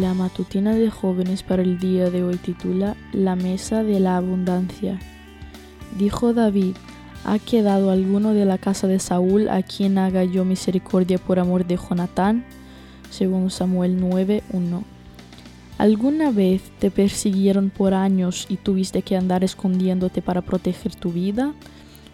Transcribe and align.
La 0.00 0.12
matutina 0.12 0.74
de 0.74 0.90
jóvenes 0.90 1.42
para 1.42 1.62
el 1.62 1.78
día 1.78 2.10
de 2.10 2.22
hoy 2.22 2.36
titula 2.36 2.96
La 3.14 3.34
mesa 3.34 3.82
de 3.82 3.98
la 3.98 4.18
abundancia. 4.18 5.00
Dijo 5.96 6.34
David, 6.34 6.76
¿ha 7.24 7.38
quedado 7.38 7.90
alguno 7.90 8.34
de 8.34 8.44
la 8.44 8.58
casa 8.58 8.88
de 8.88 8.98
Saúl 8.98 9.48
a 9.48 9.62
quien 9.62 9.96
haga 9.96 10.22
yo 10.24 10.44
misericordia 10.44 11.16
por 11.16 11.38
amor 11.38 11.66
de 11.66 11.78
Jonatán? 11.78 12.44
Según 13.08 13.50
Samuel 13.50 13.98
9:1. 13.98 14.84
¿Alguna 15.78 16.30
vez 16.30 16.60
te 16.78 16.90
persiguieron 16.90 17.70
por 17.70 17.94
años 17.94 18.44
y 18.50 18.58
tuviste 18.58 19.00
que 19.00 19.16
andar 19.16 19.44
escondiéndote 19.44 20.20
para 20.20 20.42
proteger 20.42 20.94
tu 20.94 21.10
vida? 21.10 21.54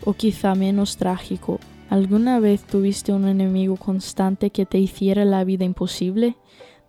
O 0.04 0.12
quizá 0.12 0.54
menos 0.54 0.98
trágico, 0.98 1.58
¿alguna 1.90 2.38
vez 2.38 2.62
tuviste 2.62 3.12
un 3.12 3.26
enemigo 3.26 3.74
constante 3.74 4.50
que 4.50 4.66
te 4.66 4.78
hiciera 4.78 5.24
la 5.24 5.42
vida 5.42 5.64
imposible? 5.64 6.36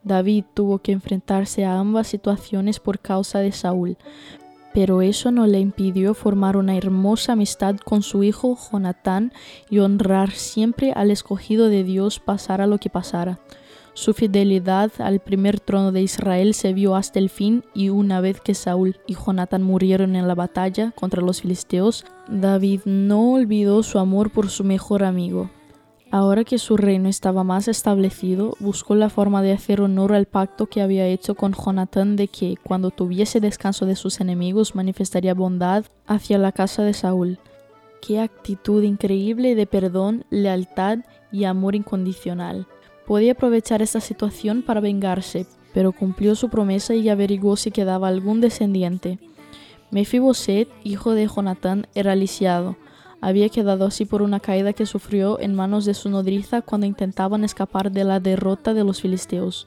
David 0.04 0.46
tuvo 0.54 0.80
que 0.80 0.92
enfrentarse 0.92 1.66
a 1.66 1.80
ambas 1.80 2.08
situaciones 2.08 2.80
por 2.80 3.00
causa 3.00 3.40
de 3.40 3.52
Saúl, 3.52 3.98
pero 4.74 5.02
eso 5.02 5.32
no 5.32 5.48
le 5.48 5.60
impidió 5.60 6.14
formar 6.14 6.58
una 6.58 6.76
hermosa 6.76 7.34
amistad 7.34 7.78
con 7.78 8.02
su 8.02 8.24
hijo 8.24 8.58
Jonatán 8.72 9.32
y 9.70 9.80
honrar 9.80 10.32
siempre 10.32 10.92
al 10.94 11.12
escogido 11.12 11.70
de 11.70 11.84
Dios 11.84 12.20
pasara 12.20 12.68
lo 12.68 12.80
que 12.80 12.90
pasara. 12.90 13.40
Su 13.96 14.16
fidelidad 14.16 14.92
al 14.98 15.20
primer 15.20 15.60
trono 15.60 15.92
de 15.92 16.02
Israel 16.02 16.56
se 16.56 16.74
vio 16.74 16.96
hasta 16.96 17.20
el 17.20 17.30
fin 17.30 17.64
y 17.76 17.90
una 17.90 18.22
vez 18.22 18.42
que 18.42 18.56
Saúl 18.56 18.98
y 19.06 19.14
Jonatán 19.14 19.62
murieron 19.62 20.16
en 20.16 20.28
la 20.28 20.34
batalla 20.34 20.92
contra 21.00 21.22
los 21.22 21.42
filisteos, 21.42 22.04
David 22.28 22.82
no 22.86 23.34
olvidó 23.34 23.84
su 23.84 24.00
amor 24.00 24.32
por 24.32 24.50
su 24.50 24.64
mejor 24.64 25.04
amigo. 25.04 25.52
Ahora 26.14 26.44
que 26.44 26.60
su 26.60 26.78
reino 26.78 27.10
estaba 27.10 27.44
más 27.44 27.68
establecido, 27.68 28.56
buscó 28.60 28.94
la 28.94 29.10
forma 29.10 29.42
de 29.42 29.52
hacer 29.52 29.82
honor 29.82 30.14
al 30.14 30.28
pacto 30.28 30.68
que 30.68 30.84
había 30.84 31.08
hecho 31.08 31.34
con 31.34 31.54
Jonatán 31.54 32.18
de 32.18 32.28
que, 32.28 32.56
cuando 32.62 32.92
tuviese 32.92 33.40
descanso 33.40 33.88
de 33.88 33.96
sus 33.96 34.22
enemigos, 34.22 34.76
manifestaría 34.76 35.34
bondad 35.34 35.86
hacia 36.06 36.38
la 36.38 36.52
casa 36.52 36.84
de 36.84 36.94
Saúl. 36.94 37.40
Qué 38.00 38.20
actitud 38.20 38.84
increíble 38.84 39.56
de 39.56 39.66
perdón, 39.66 40.24
lealtad 40.30 41.00
y 41.32 41.46
amor 41.46 41.74
incondicional. 41.74 42.68
Podía 43.08 43.32
aprovechar 43.32 43.82
esta 43.82 44.00
situación 44.00 44.62
para 44.62 44.82
vengarse, 44.82 45.48
pero 45.74 45.94
cumplió 45.94 46.36
su 46.36 46.48
promesa 46.48 46.94
y 46.94 47.10
averiguó 47.10 47.56
si 47.56 47.72
quedaba 47.72 48.08
algún 48.08 48.40
descendiente. 48.40 49.18
Mefiboset, 49.90 50.70
hijo 50.84 51.16
de 51.16 51.26
Jonatán, 51.26 51.88
era 51.96 52.14
lisiado 52.14 52.76
había 53.24 53.48
quedado 53.48 53.86
así 53.86 54.04
por 54.04 54.22
una 54.22 54.42
caída 54.42 54.74
que 54.74 54.86
sufrió 54.86 55.40
en 55.40 55.56
manos 55.56 55.86
de 55.86 55.94
su 55.94 56.10
nodriza 56.10 56.62
cuando 56.62 56.88
intentaban 56.88 57.46
escapar 57.46 57.90
de 57.90 58.04
la 58.04 58.20
derrota 58.20 58.74
de 58.74 58.84
los 58.84 59.00
filisteos. 59.00 59.66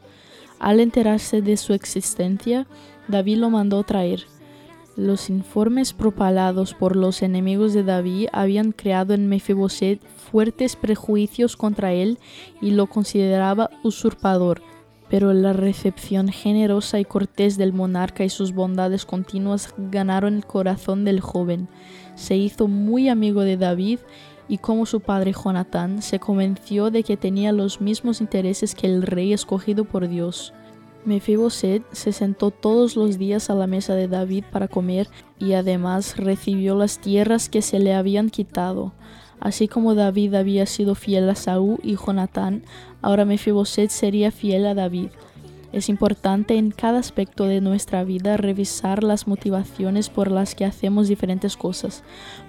Al 0.58 0.78
enterarse 0.78 1.40
de 1.40 1.56
su 1.56 1.72
existencia, 1.72 2.66
David 3.08 3.38
lo 3.38 3.48
mandó 3.48 3.82
traer. 3.82 4.24
Los 4.94 5.30
informes 5.30 5.94
propalados 5.94 6.74
por 6.74 6.96
los 6.96 7.22
enemigos 7.22 7.72
de 7.72 7.82
David 7.82 8.28
habían 8.30 8.72
creado 8.72 9.14
en 9.14 9.26
Mefiboset 9.26 10.02
fuertes 10.30 10.76
prejuicios 10.76 11.56
contra 11.56 11.94
él 11.94 12.18
y 12.60 12.72
lo 12.72 12.88
consideraba 12.88 13.70
usurpador, 13.82 14.60
pero 15.08 15.32
la 15.32 15.52
recepción 15.52 16.28
generosa 16.28 16.98
y 16.98 17.04
cortés 17.04 17.56
del 17.56 17.72
monarca 17.72 18.24
y 18.24 18.28
sus 18.28 18.52
bondades 18.52 19.04
continuas 19.04 19.74
ganaron 19.76 20.34
el 20.34 20.46
corazón 20.46 21.04
del 21.04 21.20
joven 21.20 21.68
se 22.16 22.34
hizo 22.34 22.66
muy 22.66 23.08
amigo 23.08 23.42
de 23.42 23.56
David 23.56 24.00
y 24.48 24.58
como 24.58 24.86
su 24.86 25.00
padre 25.00 25.32
Jonatán 25.32 26.02
se 26.02 26.18
convenció 26.18 26.90
de 26.90 27.02
que 27.02 27.16
tenía 27.16 27.52
los 27.52 27.80
mismos 27.80 28.20
intereses 28.20 28.74
que 28.74 28.86
el 28.86 29.02
rey 29.02 29.32
escogido 29.32 29.84
por 29.84 30.08
Dios. 30.08 30.52
Mefiboset 31.06 31.82
se 31.92 32.12
sentó 32.12 32.50
todos 32.50 32.96
los 32.96 33.16
días 33.16 33.48
a 33.48 33.54
la 33.54 33.68
mesa 33.68 33.94
de 33.94 34.08
David 34.08 34.44
para 34.50 34.66
comer 34.66 35.08
y 35.38 35.52
además 35.52 36.16
recibió 36.16 36.74
las 36.74 36.98
tierras 36.98 37.48
que 37.48 37.62
se 37.62 37.78
le 37.78 37.94
habían 37.94 38.28
quitado. 38.28 38.92
Así 39.38 39.68
como 39.68 39.94
David 39.94 40.34
había 40.34 40.66
sido 40.66 40.96
fiel 40.96 41.30
a 41.30 41.36
Saúl 41.36 41.78
y 41.82 41.96
Jonatán, 41.96 42.64
ahora 43.02 43.24
Mefiboset 43.24 43.90
sería 43.90 44.32
fiel 44.32 44.66
a 44.66 44.74
David. 44.74 45.10
Es 45.72 45.88
importante 45.88 46.56
en 46.56 46.70
cada 46.70 46.98
aspecto 46.98 47.44
de 47.44 47.60
nuestra 47.60 48.02
vida 48.02 48.36
revisar 48.36 49.04
las 49.04 49.28
motivaciones 49.28 50.08
por 50.08 50.30
las 50.30 50.54
que 50.54 50.64
hacemos 50.64 51.06
diferentes 51.06 51.56
cosas. 51.56 52.02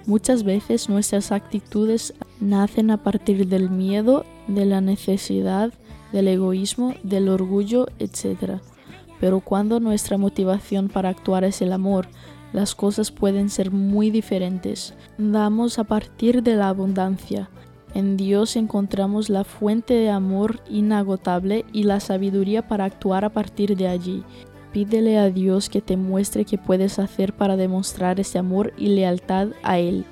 Muchas 0.06 0.42
veces 0.42 0.88
nuestras 0.88 1.30
actitudes 1.30 2.14
nacen 2.40 2.90
a 2.90 3.02
partir 3.02 3.46
del 3.46 3.70
miedo, 3.70 4.24
de 4.46 4.64
la 4.64 4.80
necesidad, 4.80 5.72
del 6.12 6.28
egoísmo, 6.28 6.94
del 7.02 7.28
orgullo, 7.28 7.86
etc. 7.98 8.60
Pero 9.20 9.40
cuando 9.40 9.80
nuestra 9.80 10.18
motivación 10.18 10.88
para 10.88 11.08
actuar 11.08 11.44
es 11.44 11.62
el 11.62 11.72
amor, 11.72 12.08
las 12.52 12.74
cosas 12.74 13.10
pueden 13.10 13.50
ser 13.50 13.70
muy 13.70 14.10
diferentes. 14.10 14.94
Damos 15.18 15.78
a 15.78 15.84
partir 15.84 16.42
de 16.42 16.56
la 16.56 16.68
abundancia, 16.68 17.50
en 17.94 18.16
Dios 18.16 18.56
encontramos 18.56 19.30
la 19.30 19.44
fuente 19.44 19.94
de 19.94 20.10
amor 20.10 20.60
inagotable 20.68 21.64
y 21.72 21.84
la 21.84 22.00
sabiduría 22.00 22.68
para 22.68 22.84
actuar 22.84 23.24
a 23.24 23.30
partir 23.30 23.76
de 23.76 23.88
allí. 23.88 24.22
Pídele 24.72 25.18
a 25.18 25.30
Dios 25.30 25.70
que 25.70 25.80
te 25.80 25.96
muestre 25.96 26.44
qué 26.44 26.58
puedes 26.58 26.98
hacer 26.98 27.32
para 27.32 27.56
demostrar 27.56 28.20
ese 28.20 28.38
amor 28.38 28.74
y 28.76 28.88
lealtad 28.88 29.48
a 29.62 29.78
Él. 29.78 30.04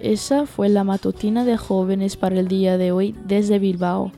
Esa 0.00 0.46
fue 0.46 0.68
la 0.68 0.84
matutina 0.84 1.44
de 1.44 1.56
jóvenes 1.56 2.16
para 2.16 2.40
el 2.40 2.48
día 2.48 2.78
de 2.78 2.92
hoy 2.92 3.14
desde 3.26 3.58
Bilbao. 3.58 4.10